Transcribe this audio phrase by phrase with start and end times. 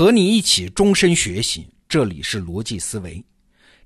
[0.00, 3.22] 和你一起终身学习，这里是逻辑思维。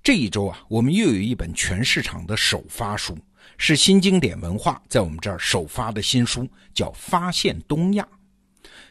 [0.01, 3.19] 这一周啊，我们又有一本全市场的首发书，
[3.59, 8.09] 是新经典文化在我们这儿首发的新书，叫《发现东亚》。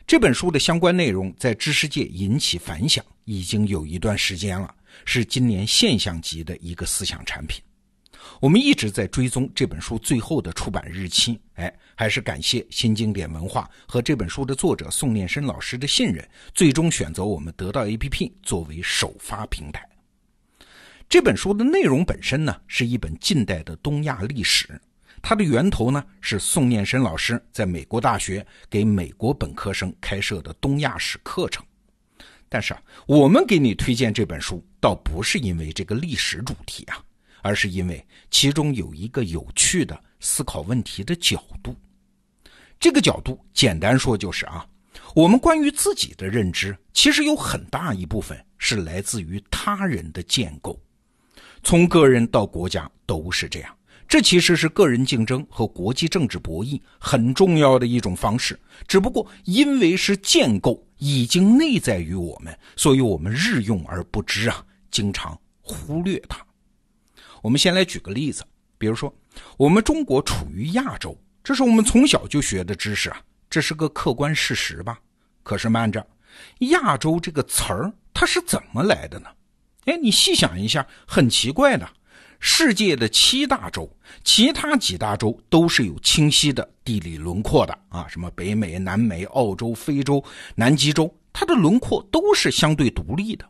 [0.05, 7.63] 这本书的相关内容在知识界引起反响，已经有一段时间了，是今年现象级的一个思想产品。
[8.39, 19.87] 我们一直在追踪这本书最后的出版日期，哎，还是感谢新经典文化和这本书的作者宋念生老师的信任，最终选择我们得到 APP 作为首发平台。
[21.09, 24.81] 这本书的内容本身呢，是一本近代的东亚历史，
[25.21, 31.63] 它的源头呢是宋念生老师在美国大学给美国本科生开设的东亚史课程。
[32.49, 37.03] 但是啊，我们给你推荐这本书，倒不是因为这个历史主题啊。
[37.43, 41.75] 而是因为其中有一个有趣的思考问题的角度，
[42.79, 44.65] 这个角度简单说就是啊，
[45.13, 50.79] 我们关于自己的认知，其实有很大一部分是来自于他人的建构，
[51.61, 53.77] 从个人到国家都是这样。
[54.05, 66.45] 这其实是个人竞争和国际政治博弈很重要的一种方式，只不过因为是建构已经内在于我们，所以我们日用而不知啊，经常忽略它。
[67.43, 68.41] 我们先来举个例子，
[68.77, 69.13] 比如说，
[69.57, 71.13] 我们中国处于亚洲，
[71.43, 74.97] 这是我们从小就学的知识啊，这是个客观事实吧？
[75.43, 76.07] 可是慢着，
[76.59, 79.27] 亚洲这个词儿它是怎么来的呢？
[79.83, 81.85] 哎，你细想一下，很奇怪的，
[82.39, 90.23] 世界的七大洲，其他几大洲都是有清晰的地理轮廓的啊，什么北美、南美、澳洲、非洲、
[90.55, 93.45] 南极洲，它的轮廓都是相对独立的。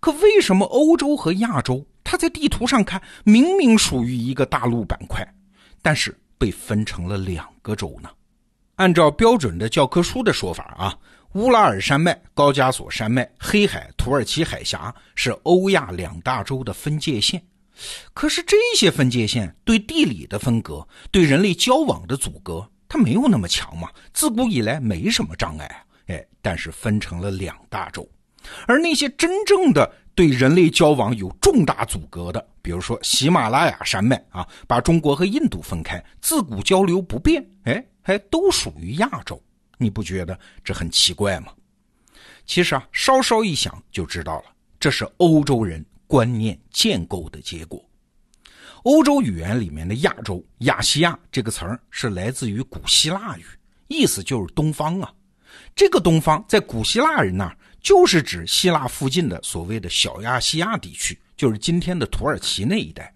[0.00, 1.86] 可为什么欧洲和亚洲？
[2.08, 5.26] 它在地图上看，明明属于一个大陆板块，
[5.82, 8.08] 但是被分成了两个州呢。
[8.76, 10.96] 按照标准的教科书的说法啊，
[11.32, 17.42] 乌拉尔山脉、高加索山脉、黑海、土耳其海峡是欧亚两大洲的分界线。
[18.14, 23.90] 可是这些分界线对地理的分隔、对人类交往的阻隔，它没有那么强嘛？
[24.12, 25.82] 自古以来没什么障碍啊。
[26.06, 28.08] 哎，但是分成了两大洲，
[28.68, 29.92] 而那些真正的。
[30.16, 39.38] 对人类交往有重大阻隔的，比如说喜马拉雅山脉啊，把中国和印度分开，自古交流不便，哎，还都属于亚洲，
[39.76, 41.52] 你不觉得这很奇怪吗？
[42.46, 44.44] 其实啊，稍稍一想就知道了，
[44.80, 47.84] 这是欧洲人观念建构的结果。
[48.84, 53.44] 欧洲语言里面的亚洲、亚细亚这个词儿是来自于古希腊语，
[53.88, 55.12] 意思就是东方啊。
[55.74, 57.54] 这个东方在古希腊人那儿。
[57.86, 63.14] 就是指希腊附近的所谓的小亚细亚地区，就是今天的土耳其那一带。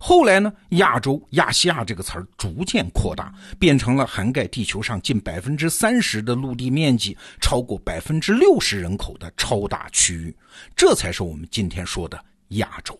[0.00, 10.34] 后来呢，亚洲、亚细亚这个词儿逐渐扩大，变成了涵盖地球上近百分之三十的陆地面积、超过百分之六十人口的超大区域。
[10.74, 12.18] 这才是我们今天说的
[12.48, 12.98] 亚洲。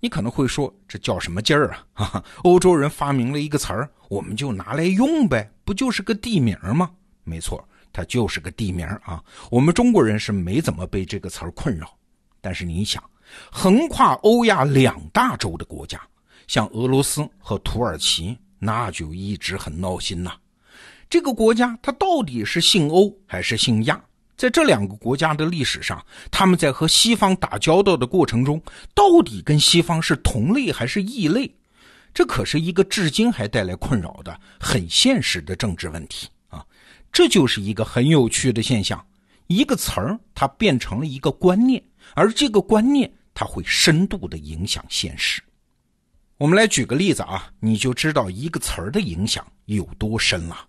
[0.00, 1.86] 你可能会说，这叫什么劲儿啊？
[1.94, 6.90] 哈哈，欧洲人发明了一个词儿，我们就拿来用呗，不就是个地名吗？
[7.24, 7.66] 没错。
[7.94, 11.96] 它就是个地名啊，我们中国人是没怎么被这个词儿困扰。
[12.40, 13.02] 但是你想，
[13.50, 15.98] 横跨欧亚两大洲的国家，
[16.48, 20.32] 像俄罗斯和土耳其，那就一直很闹心呐。
[21.08, 24.02] 这个国家它到底是姓欧还是姓亚？
[24.36, 28.60] 在这两个国家的历史上，他们在和西方打交道的过程中，
[28.92, 31.48] 到底跟西方是同类还是异类？
[32.12, 36.28] 这可是一个至今还带来困扰的很现实的政治问题。
[37.14, 39.06] 这就是一个很有趣的现象，
[39.46, 41.80] 一个词儿它变成了一个观念，
[42.14, 45.40] 而这个观念它会深度的影响现实。
[46.38, 50.66] 我们来举个例子啊，你就知道一个词儿的影响有多深了。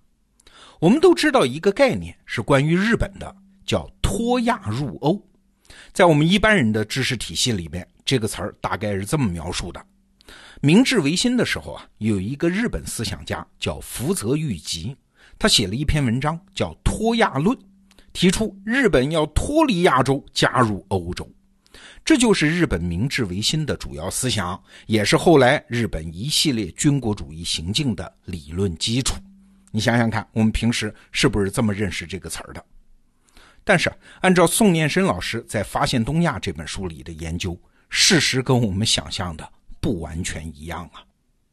[0.79, 3.35] 我们都知道一个概念是关于日本的，
[3.65, 5.19] 叫脱亚入欧。
[5.93, 9.83] 在我们一般人的知识体系里面，这个词儿大概是这么描述的：
[10.61, 14.95] 明治维新的时候啊，有一个日本思想家叫福泽谕吉。
[15.37, 17.55] 他写了一篇文章，叫《脱亚论》，
[18.13, 21.29] 提出日本要脱离亚洲，加入欧洲。
[22.03, 29.15] 这就是日本明治维新的主要思想，也是后来日本一系列军国主义行径的理论基础。
[29.71, 32.63] 你想想看，我们平时是不是这么认识这个词儿的？
[33.63, 37.59] 但是，按照宋念生老师在《发现东亚》这本书里的研究，
[37.89, 39.51] 事实跟我们想象的
[39.81, 41.03] 不完全一样啊。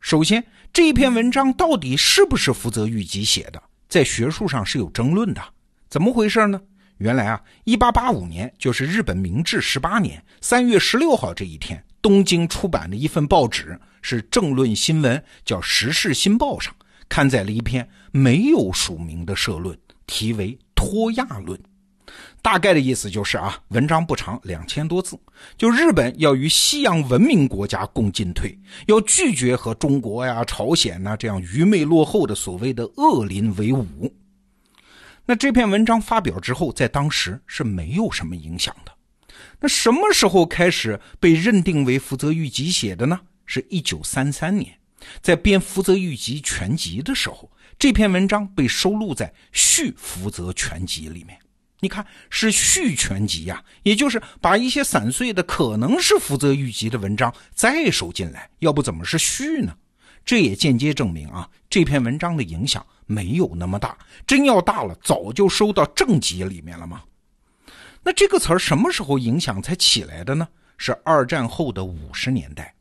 [0.00, 3.62] 首先，这篇文章到底是不是福泽谕吉写的？
[3.92, 5.42] 在学术上是有争论的，
[5.90, 6.58] 怎么回事呢？
[6.96, 16.74] 原来啊，一八八五年，就是日本明治十八年三月十六号这一天，东京出版的一份报纸是政论新闻，叫《时事新报》上
[17.06, 21.60] 刊载了一篇没有署名的社论，题为《托亚论》。
[22.42, 25.16] 大概的意思就是啊，文章不长，两千多字，
[25.56, 34.12] 就日本要与西洋文明国家共进退，要拒绝和中国呀、朝鲜呐这样愚昧落后的所谓的恶邻为伍。
[35.24, 38.92] 那这篇文章发表之后，在当时是没有什么影响的。
[39.60, 43.20] 那什么时候开始被认定为福泽谕吉写的呢？
[43.46, 44.74] 是一九三三年，
[45.20, 47.48] 在编《福泽谕吉全集》的时候，
[47.78, 51.38] 这篇文章被收录在《续福泽全集》里面。
[51.82, 59.74] 你看，是续全集呀，也就是把一些散碎的可能是福泽谕吉的文章再收进来，要不怎么是续呢？
[60.24, 63.98] 这也间接证明啊，这篇文章的影响没有那么大。
[64.24, 67.02] 真要大了，早就收到正集里面了吗？
[68.04, 70.46] 那这个词儿什么时候影响才起来的呢？
[70.76, 72.72] 是二战后的五十年代，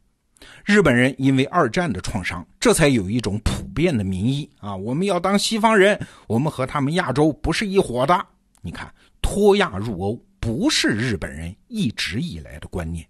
[0.63, 8.27] 日本人因为二战的创伤，这才有一种普遍的民意啊，我们要当西方人，我们和他们亚洲不是一伙的。
[8.61, 13.05] 你看，脱亚入欧不是日本人一直以来的观念，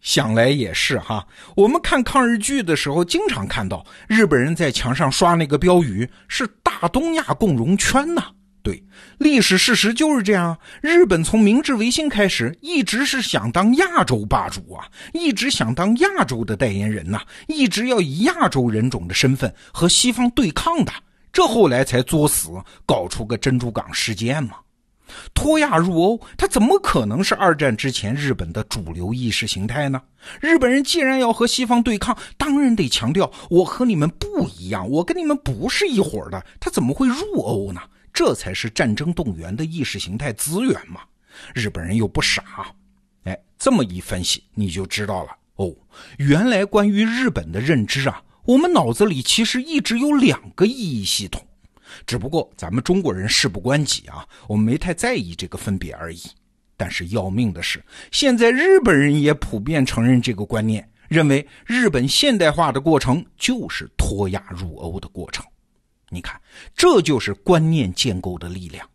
[0.00, 1.26] 想来也是哈。
[1.56, 8.30] 我们看抗日剧的时候，经常看到日本人在墙上刷那个标语，是“大东亚共荣圈”呐。
[8.62, 8.84] 对，
[9.16, 10.54] 历史事实就是这样。
[10.82, 20.92] 日本从明治维新开始，一直是想当亚洲霸主啊，一直想当亚洲的代言人呐，一直要以亚洲人种的身份和西方对抗的。
[21.32, 22.50] 这后来才作死，
[22.84, 24.56] 搞出个珍珠港事件嘛。
[25.34, 30.02] 脱亚入欧，它怎么可能是二战之前日本的主流意识形态呢？
[30.40, 36.44] 日本人既然要和西方对抗，当然得强调我和你们不一样，我跟你们不是一伙的。
[36.58, 37.80] 他怎么会入欧呢？
[38.12, 41.00] 这才是战争动员的意识形态资源嘛。
[41.54, 42.42] 日本人又不傻，
[43.24, 45.72] 哎，这么一分析你就知道了哦。
[46.18, 51.46] 原来关于日本的认知啊，我们脑子里其实一直有两个意义系统。
[52.06, 56.20] 只不过咱们中国人事不关己啊，我们没太在意这个分别而已。
[56.76, 65.44] 但是要命的是，现在日本人也普遍承认这个观念，认为日本现代化的过程就是脱亚入欧的过程。
[66.08, 66.40] 你看，
[66.74, 68.88] 这就是观念建构的力量。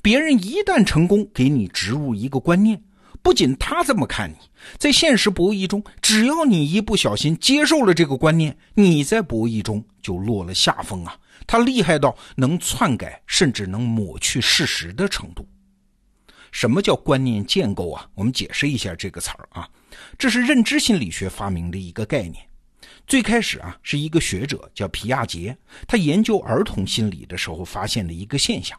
[0.00, 2.80] 别人一旦成功给你植入一个观念，
[3.20, 4.36] 不仅他这么看你，
[4.78, 11.18] 在现实博弈中，只要你一不小心接受了这个观念，你在博弈中就落了下风啊。
[11.46, 15.46] 他厉害到能篡改，甚至能抹去事实的程度。
[16.50, 18.06] 什么叫观念建构啊？
[18.14, 19.68] 我们解释一下这个词儿啊，
[20.18, 22.46] 这是认知心理学发明的一个概念。
[23.06, 25.56] 最开始啊，是一个学者叫皮亚杰，
[25.88, 28.78] 他研究儿童心理的时候发现的一个现象。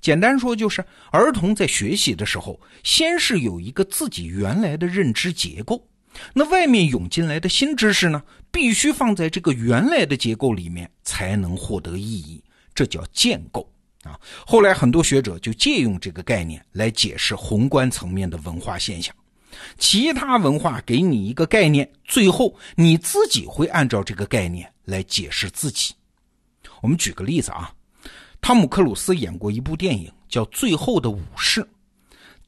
[0.00, 5.86] 简单说就是，儿童在学习的时候，先是有一个自己原来的认知结构。
[6.34, 12.42] 那外面涌进来的新知识呢，必须放在这个原来的结构里面才能获得意义，
[12.74, 13.70] 这叫建构
[14.02, 14.18] 啊。
[14.46, 19.14] 后来很多学者就借用这个概念来解释宏观层面的文化现象。
[19.78, 25.94] 其他文化给你一个概念，最后你自己会按照这个概念来解释自己。
[26.80, 27.72] 我们举个例子啊，
[28.40, 31.60] 汤姆克鲁斯演过一部电影叫《最后的武士》。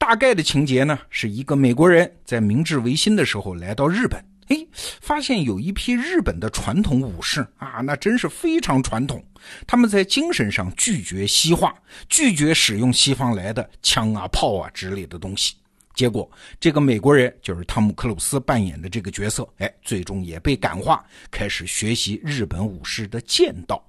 [0.05, 4.67] 大概的情节呢，是一个美国人在明治维新的时候来到日本，哎，
[4.99, 9.23] 发现有一批日本的传统武士啊，那真是非常传统。
[9.65, 11.73] 他们在精神上拒绝西化，
[12.09, 15.55] 拒绝使用西方来的枪啊、炮啊之类的东西。
[15.93, 21.01] 结果，这个美国人就是汤姆克鲁斯扮演的这个角色，哎，最终也被感化，
[21.31, 23.81] 开始学习日本武士的剑道。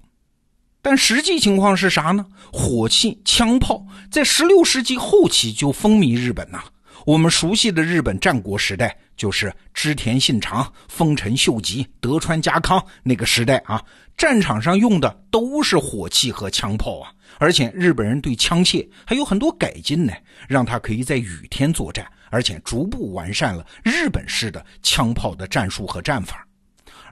[0.85, 2.27] 但实际情况是啥呢？
[2.53, 6.63] 火器、枪炮在十六世纪后期就风靡日本呐。
[7.07, 13.83] 我们熟悉的日本战国时代，就是织田信长、丰臣秀吉、德川家康那个时代啊。
[14.15, 20.13] 战场上用的都是火器和枪炮啊，而且日本人对枪械还有很多改进呢，
[20.47, 26.44] 让他可以在雨天作战，而且逐步完善了日本式的枪炮的战术和战法。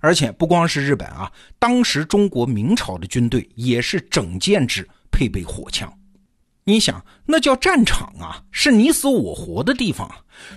[0.03, 1.31] 而且不光是日本啊，
[1.61, 5.91] 当时中国明朝的军队也是整建制配备火枪。
[6.65, 10.11] 你想，那叫战场啊，是你死我活的地方。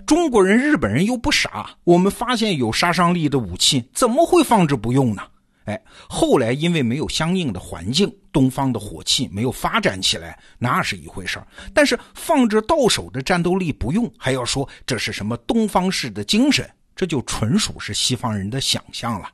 [0.05, 5.21] 中国人、日本人又不傻，我们发现有杀伤力的武器，怎么会放着不用呢？
[5.65, 11.47] 哎，后来因为没有相应的环境，东方的火器没有发展起来，那是一回事儿。
[11.73, 16.67] 但是放着到手的战斗力不用，还要说这是什么东方式的精神？
[16.95, 19.27] 这就纯属是西方人的想象了。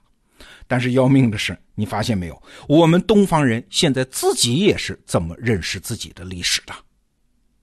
[0.72, 2.44] 但是要命的是，你发现没有？
[2.66, 6.74] 我们东方人现在自己也是这么认识自己的历史的。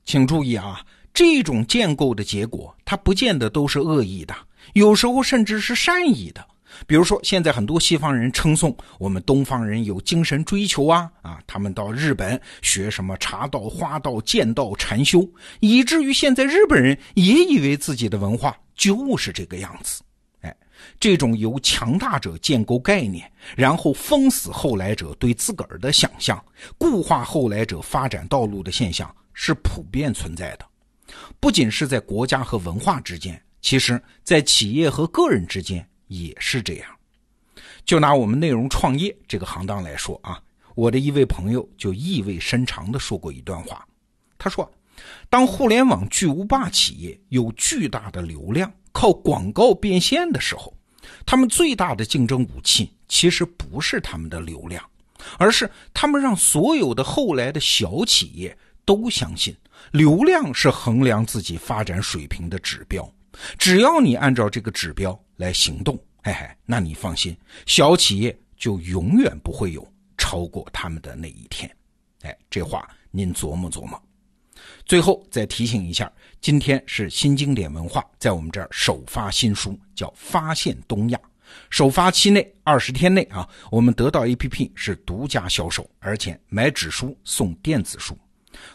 [0.04, 0.84] 请注意啊，
[1.14, 4.34] 这种建构的结果，它不见得都是恶意的，
[4.74, 6.46] 有时候甚至是善意的。
[6.86, 15.26] 比如说，现在很多西方人称颂我们东方人有精神追求啊啊，他们到日本学什么茶道、花道、剑道、禅修，
[15.60, 20.02] 以至于现在日本人也以为自己的文化就是这个样子。
[21.00, 26.42] 这种由强大者建构概念，然后封死后来者对自个儿的想象，
[26.76, 30.66] 固化后来者发展道路的现象，是普遍存在的。
[31.40, 35.86] 不仅是在国家和文化之间，其实在企业和个人之间。
[36.10, 36.88] 也是这样，
[37.84, 40.40] 就拿我们内容创业这个行当来说啊，
[40.74, 43.86] 我的一位朋友就意味深长地说过一段话。
[44.38, 44.66] 他说
[45.28, 50.74] ：“当互联网巨无霸企业有巨大的流量，靠广告变现的时候，
[51.24, 54.84] 他们最大的竞争武器其实不是他们的流量，
[55.38, 59.56] 而是他们让所有的后来的小企业都相信，
[59.92, 63.08] 流量是衡量自己发展水平的指标。
[63.56, 69.86] 只要你按照这个指标。”来行动，嘿嘿，那你放心，小企业就永远不会有
[70.16, 71.70] 超过他们的那一天。
[72.22, 74.02] 哎，这话您琢磨琢磨。
[74.88, 81.18] 最后再提醒一下，今天是新经典文化在我们这儿首发新书，叫《发现东亚》。
[81.68, 88.16] 首发期内二十天内啊，我们得到 APP 是独家销售，而且买纸书送电子书。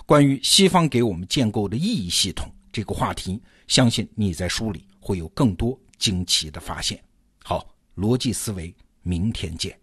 [0.05, 5.77] 关于西方给我们建构的意义系统这个话题，相信你在书里会有更多。
[5.97, 7.01] 惊奇的发现。
[7.43, 7.65] 好，
[7.95, 9.79] 逻辑思维，明天见。